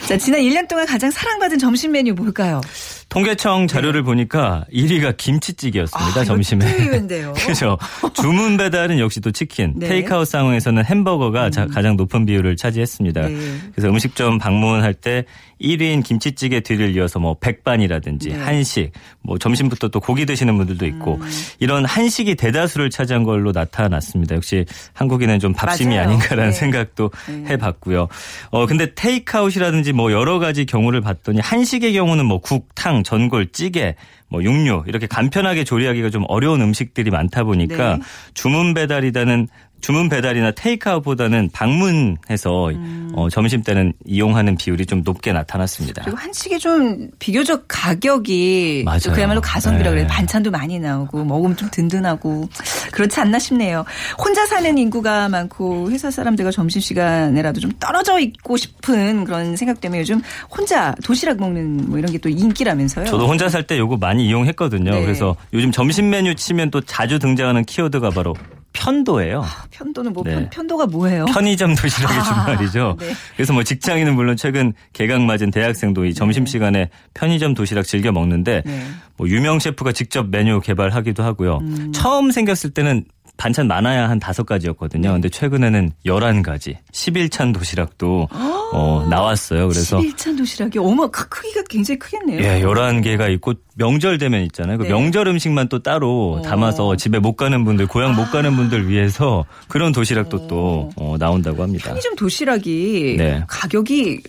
[0.06, 2.60] 자 지난 1년 동안 가장 사랑받은 점심 메뉴 뭘까요?
[3.08, 6.20] 통계청 자료를 보니까 1위가 김치찌개였습니다.
[6.20, 6.66] 아, 점심에.
[7.46, 7.78] 그죠.
[8.14, 9.88] 주문 배달은 역시 또 치킨, 네.
[9.88, 13.20] 테이크아웃 상황에서는 햄버거가 자- 가장 높은 비율을 차지했습니다.
[13.28, 13.34] 네.
[13.74, 15.24] 그래서 음식점 방문할 때
[15.60, 18.36] 1위인 김치찌개 뒤를 이어서 뭐 백반이라든지 네.
[18.36, 18.92] 한식,
[19.22, 21.30] 뭐 점심부터 또 고기 드시는 분들도 있고 음.
[21.58, 24.36] 이런 한식이 대다수를 차지한 걸로 나타났습니다.
[24.36, 26.08] 역시 한국인은 좀 밥심이 맞아요.
[26.10, 26.56] 아닌가라는 네.
[26.56, 28.06] 생각도 해봤고요.
[28.50, 33.94] 어 근데 테이크아웃이라든지 뭐 여러 가지 경우를 봤더니 한식의 경우는 뭐 국, 탕, 전골, 찌개,
[34.28, 38.02] 뭐 육류 이렇게 간편하게 조리하기가 좀 어려운 음식들이 많다 보니까 네.
[38.34, 39.48] 주문 배달이다는
[39.80, 43.12] 주문 배달이나 테이크아웃보다는 방문해서 음.
[43.14, 46.02] 어, 점심 때는 이용하는 비율이 좀 높게 나타났습니다.
[46.04, 49.14] 그리고 한식이 좀 비교적 가격이 맞아요.
[49.14, 49.96] 그야말로 가성비라 네.
[49.96, 50.06] 그래요.
[50.08, 52.48] 반찬도 많이 나오고 먹으면 좀 든든하고
[52.92, 53.84] 그렇지 않나 싶네요.
[54.18, 60.00] 혼자 사는 인구가 많고 회사 사람들과 점심 시간에라도 좀 떨어져 있고 싶은 그런 생각 때문에
[60.00, 63.04] 요즘 혼자 도시락 먹는 뭐 이런 게 또 인기라면서요.
[63.06, 64.90] 저도 혼자 살 때 요거 많이 이용했거든요.
[64.90, 65.02] 네.
[65.02, 68.34] 그래서 요즘 점심 메뉴 치면 또 자주 등장하는 키워드가 바로
[68.78, 69.44] 편도예요.
[69.70, 70.34] 편도는 뭐 네.
[70.34, 71.24] 편, 편도가 뭐예요?
[71.26, 72.96] 편의점 도시락의 아, 준 말이죠.
[73.00, 73.12] 네.
[73.34, 78.62] 그래서 뭐 직장인은 물론 최근 개강 맞은 대학생도 이 점심 시간에 편의점 도시락 즐겨 먹는데
[78.64, 78.86] 네.
[79.16, 81.58] 뭐 유명 셰프가 직접 메뉴 개발하기도 하고요.
[81.58, 81.92] 음.
[81.92, 83.04] 처음 생겼을 때는
[83.38, 85.12] 반찬 많아야 한 다섯 가지였거든요.
[85.12, 88.28] 근데 최근에는 11가지, 11찬 도시락도
[88.72, 89.68] 어, 나왔어요.
[89.68, 92.40] 그래서 11찬 도시락이 어머 크- 크기가 굉장히 크겠네요.
[92.42, 94.76] 예, 11개가 있고 명절 되면 있잖아요.
[94.76, 94.88] 그 네.
[94.90, 96.42] 명절 음식만 또 따로 어.
[96.42, 101.62] 담아서 집에 못 가는 분들, 고향 못 가는 분들 위해서 그런 도시락도 또 어, 나온다고
[101.62, 101.86] 합니다.
[101.86, 103.44] 편의점 도시락이 네.
[103.46, 104.20] 가격이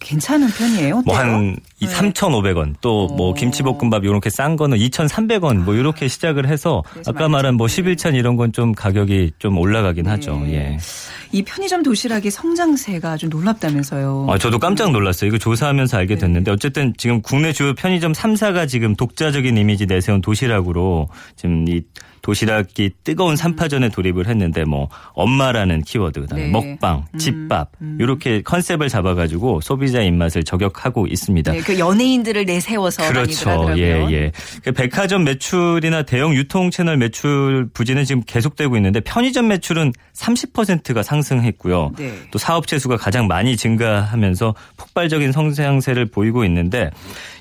[0.00, 0.96] 괜찮은 편이에요.
[0.96, 1.02] 어때요?
[1.04, 1.86] 뭐한 네.
[1.86, 3.34] 3,500원 또뭐 어.
[3.34, 8.36] 김치볶음밥 이렇게 싼 거는 2,300원 뭐 이렇게 시작을 해서 그래서 아까 말한 뭐 11찬 이런
[8.36, 10.10] 건 좀 가격이 좀 올라가긴 네.
[10.10, 10.42] 하죠.
[10.46, 10.78] 예.
[11.30, 14.26] 이 편의점 도시락의 성장세가 아주 놀랍다면서요.
[14.30, 15.28] 아, 저도 깜짝 놀랐어요.
[15.28, 16.20] 이거 조사하면서 알게 네.
[16.22, 21.82] 됐는데 어쨌든 지금 국내 주요 편의점 3사가 지금 독자적인 이미지 내세운 도시락으로 지금 이
[22.22, 26.50] 도시락이 뜨거운 삼파전에 돌입을 했는데 뭐 엄마라는 키워드 그다음에 네.
[26.50, 31.52] 먹방, 집밥 이렇게 컨셉을 잡아가지고 소비자 입맛을 저격하고 있습니다.
[31.52, 33.74] 네, 그 연예인들을 내세워서 그렇죠.
[33.76, 34.32] 예, 예.
[34.62, 41.92] 그 백화점 매출이나 대형 유통 채널 매출 부진은 지금 계속되고 있는데 편의점 매출은 30%가 상승했고요.
[41.98, 42.12] 네.
[42.30, 46.90] 또 사업체 수가 가장 많이 증가하면서 폭발적인 성장세를 보이고 있는데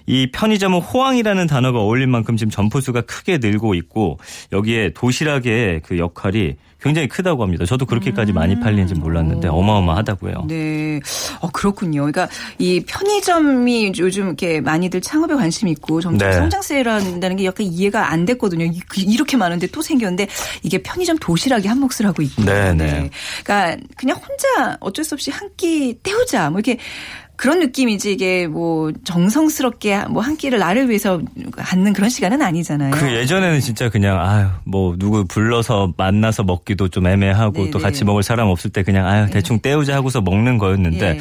[0.06, 4.20] 이 편의점은 호황이라는 단어가 어울릴 만큼 지금 점포 수가 크게 늘고 있고
[4.54, 7.66] 여기 에 도시락의 그 역할이 굉장히 크다고 합니다.
[7.66, 10.34] 저도 그렇게까지 많이 팔리는지 몰랐는데 어마어마하다고요.
[10.44, 10.48] 음.
[10.48, 11.00] 네.
[11.42, 12.02] 어, 그렇군요.
[12.02, 12.28] 그러니까
[12.60, 16.36] 이 편의점이 요즘 이렇게 많이들 창업에 관심이 있고 점점 네.
[16.36, 18.66] 성장세라는 게 약간 이해가 안 됐거든요.
[18.66, 20.28] 이- 그- 이렇게 많은데 또 생겼는데
[20.64, 22.44] 이게 편의점 도시락이 한 몫을 하고 있고.
[22.44, 23.10] 네, 네.
[23.44, 26.52] 그러니까 그냥 혼자 어쩔 수 없이 한 끼 때우자.
[26.52, 26.78] 뭐 이렇게
[27.38, 31.22] 그런 느낌이지 이게 뭐 정성스럽게 뭐 한 끼를 나를 위해서
[31.56, 32.92] 갖는 그런 시간은 아니잖아요.
[32.92, 37.84] 그 예전에는 진짜 그냥 아유 뭐 누구 불러서 만나서 먹기도 좀 애매하고 네, 또 네.
[37.84, 41.20] 같이 먹을 사람 없을 때 그냥 아유 대충 때우자 하고서 먹는 거였는데 예.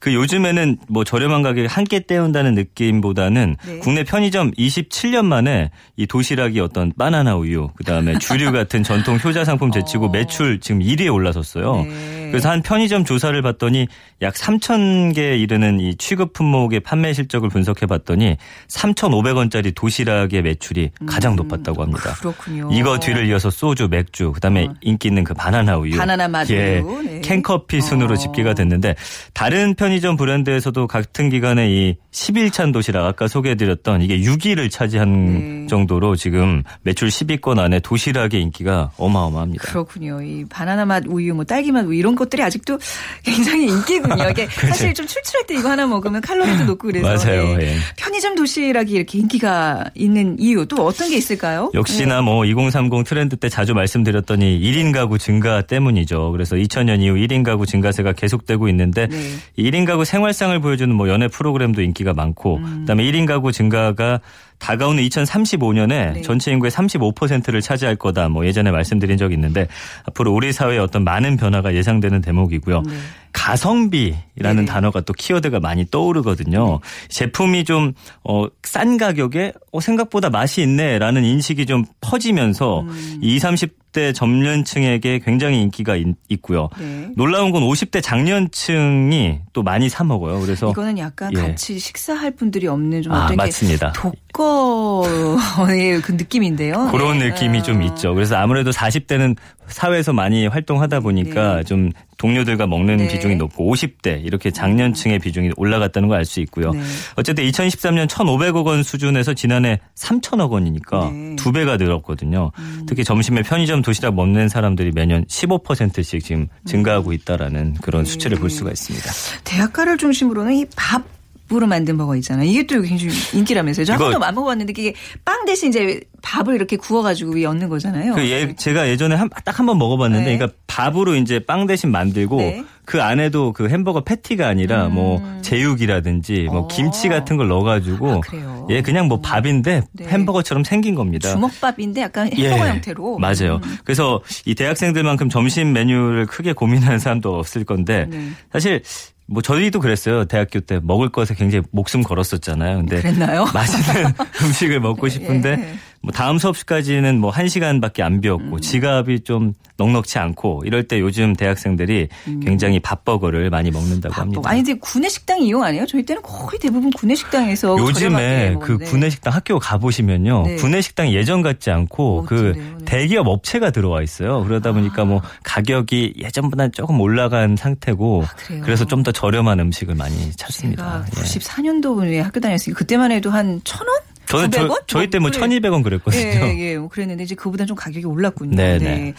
[0.00, 3.78] 그 요즘에는 뭐 저렴한 가격에 함께 때운다는 느낌보다는 네.
[3.80, 9.70] 국내 편의점 27년 만에 이 도시락이 어떤 바나나 우유 그다음에 주류 같은 전통 효자 상품
[9.70, 10.08] 제치고 어.
[10.08, 11.84] 매출 지금 1위에 올라섰어요.
[11.84, 12.19] 네.
[12.30, 13.86] 그래서 한 편의점 조사를 봤더니
[14.22, 18.36] 약 3천 개 이르는 이 취급 품목의 판매 실적을 분석해 봤더니
[18.68, 22.10] 3,500원짜리 도시락의 매출이 가장 높았다고 합니다.
[22.10, 22.70] 음, 그렇군요.
[22.72, 27.02] 이거 뒤를 이어서 소주, 맥주, 그다음에 인기 있는 그 바나나 우유, 바나나 맛 예, 우유,
[27.02, 27.20] 네.
[27.20, 28.16] 캔커피 순으로 어.
[28.16, 28.94] 집계가 됐는데
[29.34, 35.66] 다른 편의점 브랜드에서도 같은 기간에 이 11찬 도시락 아까 소개해드렸던 이게 6위를 차지한 네.
[35.66, 39.64] 정도로 지금 매출 10위권 안에 도시락의 인기가 어마어마합니다.
[39.64, 40.20] 그렇군요.
[40.22, 42.78] 이 바나나 맛 우유, 뭐 딸기 맛 우유 이런 것들이 아직도
[43.24, 44.30] 굉장히 인기군요.
[44.30, 47.56] 이게 사실 좀 출출할 때 이거 하나 먹으면 칼로리도 높고 그래서 맞아요.
[47.56, 47.66] 네.
[47.66, 47.76] 예.
[47.96, 51.70] 편의점 도시락이 이렇게 인기가 있는 이유 또 어떤 게 있을까요?
[51.74, 56.32] 역시나 뭐2030 트렌드 때 자주 말씀드렸더니 1인 가구 증가 때문이죠.
[56.32, 59.18] 그래서 2000년 이후 1인 가구 증가세가 계속되고 있는데 네.
[59.58, 62.80] 1인 가구 생활상을 보여주는 뭐 연애 프로그램도 인기가 많고 음.
[62.80, 64.20] 그다음에 1인 가구 증가가
[64.60, 66.22] 다가오는 2035년에 네.
[66.22, 68.28] 전체 인구의 35%를 차지할 거다.
[68.28, 69.66] 뭐 예전에 말씀드린 적이 있는데
[70.04, 72.82] 앞으로 우리 사회에 어떤 많은 변화가 예상되는 대목이고요.
[72.82, 72.94] 네.
[73.32, 74.64] 가성비라는 네.
[74.64, 76.80] 단어가 또 키워드가 많이 떠오르거든요.
[77.08, 77.92] 제품이 좀,
[78.24, 83.18] 어, 싼 가격에, 어, 생각보다 맛이 있네라는 인식이 좀 퍼지면서 음.
[83.22, 86.06] 20, 30대 점년층에게 굉장히 인기가 있,
[86.42, 87.08] 고요 네.
[87.16, 90.40] 놀라운 건 50대 장년층이 또 많이 사 먹어요.
[90.40, 91.40] 그래서 이거는 약간 예.
[91.40, 93.92] 같이 식사할 분들이 없는 좀 아, 어떤 맞습니다.
[93.92, 95.10] 게 독거의
[96.02, 96.88] 그 느낌인데요.
[96.90, 97.30] 그런 네.
[97.30, 97.84] 느낌이 좀 어.
[97.86, 98.14] 있죠.
[98.14, 99.36] 그래서 아무래도 40대는
[99.72, 101.64] 사회에서 많이 활동하다 보니까 네.
[101.64, 103.08] 좀 동료들과 먹는 네.
[103.08, 106.72] 비중이 높고 50대 이렇게 장년층의 비중이 올라갔다는 걸 알 수 있고요.
[106.72, 106.80] 네.
[107.16, 111.36] 어쨌든 2013년 1,500억 원 수준에서 지난해 3천억 원이니까 네.
[111.36, 112.52] 두 배가 늘었거든요.
[112.58, 112.84] 음.
[112.86, 118.10] 특히 점심에 편의점 도시락 먹는 사람들이 매년 15%씩 지금 증가하고 있다라는 그런 네.
[118.10, 119.10] 수치를 볼 수가 있습니다.
[119.44, 121.19] 대학가를 중심으로는 이밥
[121.52, 122.48] 으로 만든 버거 있잖아요.
[122.48, 123.84] 이게 또 굉장히 인기라면서요.
[123.84, 128.14] 저 한 번도 안 먹어봤는데 이게 빵 대신 이제 밥을 이렇게 구워가지고 위에 얹는 거잖아요.
[128.14, 130.36] 그 예, 제가 예전에 딱 한 번 먹어봤는데, 네.
[130.38, 132.64] 그러니까 밥으로 이제 빵 대신 만들고 네.
[132.84, 136.68] 그 안에도 그 햄버거 패티가 아니라 뭐 제육이라든지 뭐 어.
[136.68, 138.66] 김치 같은 걸 넣어가지고 아, 그래요?
[138.70, 140.06] 예 그냥 뭐 밥인데 네.
[140.06, 141.30] 햄버거처럼 생긴 겁니다.
[141.32, 143.18] 주먹밥인데 약간 햄버거 예, 형태로.
[143.18, 143.60] 맞아요.
[143.64, 143.78] 음.
[143.84, 148.30] 그래서 이 대학생들만큼 점심 메뉴를 크게 고민하는 사람도 없을 건데 네.
[148.52, 148.82] 사실
[149.30, 150.24] 뭐 저희도 그랬어요.
[150.24, 152.78] 대학교 때 먹을 것에 굉장히 목숨 걸었었잖아요.
[152.78, 153.44] 근데 그랬나요?
[153.54, 154.12] 맛있는
[154.42, 155.78] 음식을 먹고 싶은데 예.
[156.02, 158.60] 뭐 다음 수업 시까지는 뭐한 시간밖에 안 비었고 음.
[158.60, 162.08] 지갑이 좀 넉넉치 않고 이럴 때 요즘 대학생들이
[162.44, 164.40] 굉장히 밥버거를 많이 먹는다고 합니다.
[164.40, 164.46] 음.
[164.46, 165.84] 아니 근데 구내 식당 이용 안 해요?
[165.88, 168.84] 저희 때는 거의 대부분 구내 식당에서 요즘에 그 먹는데.
[168.90, 170.42] 구내 식당 학교 가 보시면요.
[170.46, 170.56] 네.
[170.56, 172.54] 구내 식당이 예전 같지 않고 어, 그?
[172.56, 172.84] 네.
[172.86, 174.42] 대기업 업체가 들어와 있어요.
[174.44, 178.60] 그러다 보니까 뭐 가격이 예전보다 조금 올라간 상태고 아?
[178.62, 181.04] 그래서 좀 더 저렴한 음식을 많이 찾습니다.
[181.06, 181.24] 제가 예.
[181.24, 183.96] 94년도에 학교 다녔으니까 그때만 해도 한 천 원?
[184.30, 184.86] 저는 저, 900원?
[184.86, 185.40] 저 희 때뭐 그래.
[185.46, 186.22] 1200원 그랬거든요.
[186.22, 188.56] 예, 예, 뭐 그랬는데 이제 그보다 좀 가격이 올랐군요.
[188.56, 189.14] 네, 네.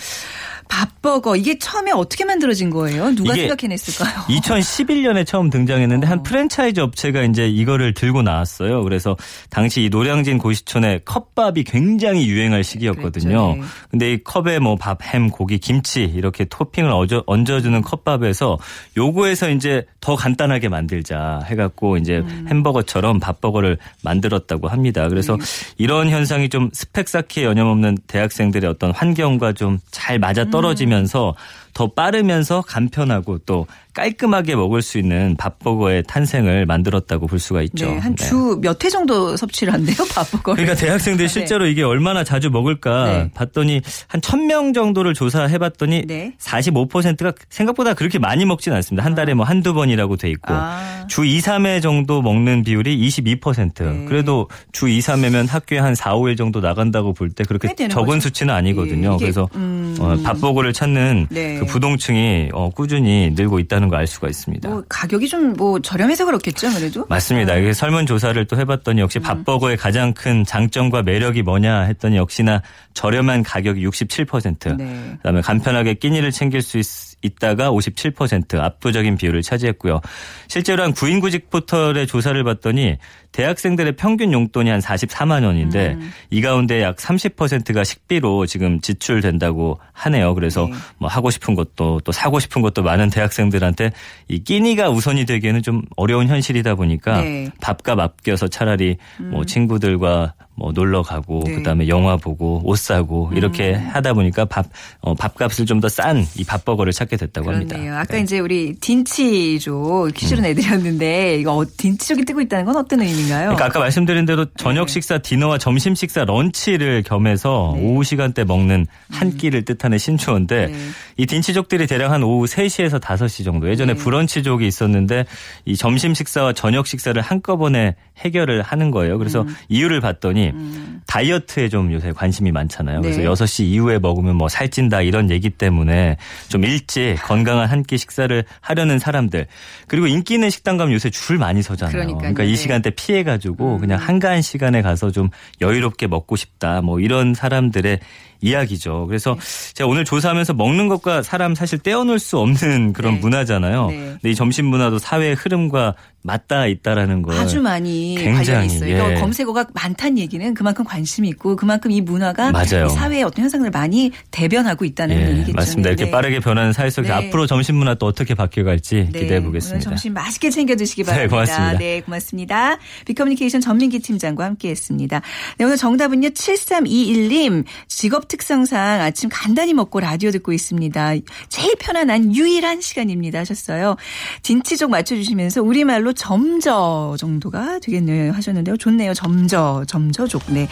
[0.72, 3.14] 밥버거 이게 처음에 어떻게 만들어진 거예요?
[3.14, 4.22] 누가 생각해냈을까요?
[4.42, 6.10] 2011년에 처음 등장했는데 어.
[6.10, 8.84] 한 프랜차이즈 업체가 이제 이거를 들고 나왔어요.
[8.84, 9.18] 그래서
[9.50, 13.54] 당시 이 노량진 고시촌에 컵밥이 굉장히 유행할 시기였거든요.
[13.54, 13.68] 그랬죠, 네.
[13.90, 18.58] 근데 이 컵에 뭐 밥, 햄, 고기, 김치 이렇게 토핑을 얹어, 얹어주는 컵밥에서
[18.98, 22.48] 요거에서 이제 더 간단하게 만들자 해갖고 이제 음.
[22.50, 25.08] 햄버거처럼 밥버거를 만들었다고 합니다.
[25.10, 25.44] 그래서 네.
[25.78, 31.36] 이런 현상이 좀 스펙 쌓기에 여념없는 대학생들의 어떤 환경과 좀 잘 맞아 떨 어지면서
[31.74, 37.88] 더 빠르면서 간편하고 또 깔끔하게 먹을 수 있는 밥버거의 탄생을 만들었다고 볼 수가 있죠.
[37.88, 38.26] 네, 한 네.
[38.26, 40.64] 주몇 회 정도 섭취를 한대요, 밥버거를.
[40.64, 43.32] 그러니까 대학생들 실제로 이게 얼마나 자주 먹을까 네.
[43.34, 46.34] 봤더니 한 1000명 정도를 조사해 봤더니 네.
[46.40, 49.04] 45%가 생각보다 그렇게 많이 먹진 않습니다.
[49.06, 51.06] 한 달에 뭐 한두 번이라고 돼 있고 아.
[51.10, 53.82] 주 2, 3회 정도 먹는 비율이 22%.
[53.84, 54.06] 네.
[54.08, 58.20] 그래도 주 2, 3회면 학교에 한 4, 5일 정도 나간다고 볼 때 그렇게 적은 거죠.
[58.22, 59.12] 수치는 아니거든요.
[59.12, 59.96] 예, 이게, 그래서 음.
[60.00, 61.60] 어, 밥버거를 찾는 네.
[61.66, 64.68] 그 부동층이 어, 꾸준히 늘고 있다는 걸 알 수가 있습니다.
[64.68, 67.06] 뭐 가격이 좀 뭐 저렴해서 그렇겠죠, 그래도.
[67.10, 67.56] 맞습니다.
[67.56, 69.22] 이게 설문 조사를 또 해봤더니 역시 음.
[69.24, 72.62] 밥버거의 가장 큰 장점과 매력이 뭐냐 했더니 역시나
[72.94, 74.78] 저렴한 가격이 67%.
[74.78, 75.12] 네.
[75.18, 76.86] 그다음에 간편하게 끼니를 챙길 수 있,
[77.22, 80.02] 있다가 57% 압도적인 비율을 차지했고요.
[80.48, 82.98] 실제로 한 구인구직 포털의 조사를 봤더니
[83.32, 86.12] 대학생들의 평균 용돈이 한 44만 원인데 음.
[86.30, 90.34] 이 가운데 약 30%가 식비로 지금 지출된다고 하네요.
[90.36, 90.74] 그래서 네.
[90.98, 93.92] 뭐 하고 싶은 것도 또 사고 싶은 것도 많은 대학생들한테
[94.28, 97.46] 이 끼니가 우선이 되기에는 좀 어려운 현실이다 보니까 네.
[97.46, 97.52] 음.
[97.62, 101.52] 밥값 아껴서 차라리 뭐 친구들과 뭐 놀러 가고 네.
[101.54, 101.58] 음.
[101.58, 104.66] 그다음에 영화 보고 옷 사고 이렇게 하다 보니까 밥
[105.02, 107.76] 어, 밥값을 좀 더 싼 이 밥버거를 찾게 됐다고 합니다.
[107.76, 107.96] 그렇네요.
[107.96, 108.20] 아까 네.
[108.20, 108.24] 음.
[108.24, 113.42] 이제 우리 딘치족 퀴즈를 내드렸는데 이거 어, 딘치족이 뜨고 있다는 건 어떤 의미인가요?
[113.56, 117.84] 그러니까 아까 말씀드린 대로 저녁 식사, 디너와 점심 식사, 런치를 겸해서 네.
[117.84, 120.74] 오후 시간대 먹는 한 끼를 뜻하는 신조어인데 네.
[121.18, 124.00] 이 딘치족들이 대략 한 오후 3시에서 5시 정도 예전에 네.
[124.00, 125.26] 브런치족이 있었는데
[125.66, 129.18] 이 점심 식사와 저녁 식사를 한꺼번에 해결을 하는 거예요.
[129.18, 129.56] 그래서 음.
[129.70, 130.56] 이유를 봤더니 님.
[130.56, 131.01] 음.
[131.08, 133.02] 다이어트에 좀 요새 관심이 많잖아요.
[133.02, 133.28] 그래서 네.
[133.28, 139.00] 6시 이후에 먹으면 뭐 살찐다 이런 얘기 때문에 좀 일찍 건강한 한 끼 식사를 하려는
[139.00, 139.48] 사람들
[139.88, 141.92] 그리고 인기 있는 식당 가면 요새 줄 많이 서잖아요.
[141.92, 142.20] 그러니까요.
[142.20, 142.54] 그러니까 이 네.
[142.54, 142.56] 음.
[142.56, 145.30] 시간대 피해 가지고 그냥 한가한 시간에 가서 좀
[145.62, 148.00] 여유롭게 먹고 싶다 뭐 이런 사람들의
[148.44, 149.06] 이야기죠.
[149.08, 149.38] 그래서
[149.74, 153.20] 제가 오늘 조사하면서 먹는 것과 사람 사실 떼어놓을 수 없는 그런 네.
[153.20, 153.88] 문화잖아요.
[153.88, 153.96] 네.
[153.96, 159.12] 근데 이 점심 문화도 사회의 흐름과 맞닿아 있다라는 걸 아주 많이 굉장히, 관련이 있어요.
[159.12, 159.16] 예.
[159.20, 162.88] 검색어가 많다는 얘기는 그만큼 관심이 있고 그만큼 이 문화가 맞아요.
[162.88, 165.54] 이 사회의 어떤 현상들을 많이 대변하고 있다는 예, 얘기겠죠.
[165.54, 165.90] 맞습니다.
[165.90, 166.12] 이렇게 네.
[166.12, 167.28] 빠르게 변하는 사회 속에서 네.
[167.28, 169.90] 앞으로 점심 문화 또 어떻게 바뀌어갈지 네, 기대해 오늘 보겠습니다.
[169.90, 171.30] 점심 맛있게 챙겨 드시기 네, 바랍니다.
[171.30, 171.78] 고맙습니다.
[171.78, 172.78] 네, 고맙습니다.
[173.06, 175.22] 비커뮤니케이션 전민기 팀장과 함께했습니다.
[175.58, 181.14] 네, 오늘 정답은요 7321님 직업 특성상 아침 간단히 먹고 라디오 듣고 있습니다.
[181.48, 183.96] 제일 편안한 유일한 시간입니다 하셨어요.
[184.42, 188.76] 진치족 맞춰주시면서 우리말로 점저 정도가 되겠네요 하셨는데요.
[188.76, 189.14] 좋네요.
[189.14, 190.44] 점저 점저족.
[190.50, 190.68] 네.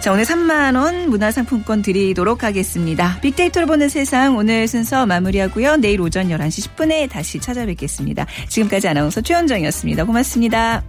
[0.00, 3.18] 자 오늘 3만 원 문화상품권 드리도록 하겠습니다.
[3.20, 5.76] 빅데이터로 보는 세상 오늘 순서 마무리하고요.
[5.76, 8.26] 내일 오전 11시 10분에 다시 찾아뵙겠습니다.
[8.48, 10.04] 지금까지 아나운서 최현정이었습니다.
[10.04, 10.82] 고맙습니다.